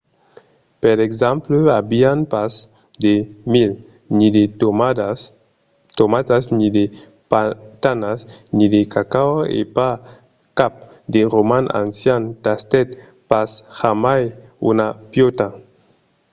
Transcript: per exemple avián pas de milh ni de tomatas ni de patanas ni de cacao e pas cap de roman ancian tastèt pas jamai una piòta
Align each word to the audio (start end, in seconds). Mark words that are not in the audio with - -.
per 0.83 0.97
exemple 1.07 1.57
avián 1.81 2.19
pas 2.33 2.53
de 3.03 3.13
milh 3.53 3.75
ni 4.17 4.27
de 4.37 4.43
tomatas 6.01 6.43
ni 6.59 6.67
de 6.77 6.85
patanas 7.31 8.19
ni 8.57 8.65
de 8.73 8.81
cacao 8.93 9.33
e 9.59 9.59
pas 9.75 9.95
cap 10.59 10.73
de 11.13 11.21
roman 11.33 11.65
ancian 11.83 12.23
tastèt 12.45 12.87
pas 13.29 13.49
jamai 13.79 14.23
una 14.69 14.87
piòta 15.11 15.47